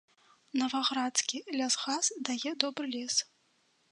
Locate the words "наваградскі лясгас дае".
0.59-2.51